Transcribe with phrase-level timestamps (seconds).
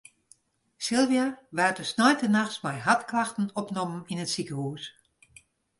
[0.85, 1.25] Sylvia
[1.57, 4.83] waard de sneintenachts mei hartklachten opnommen yn it sikehûs.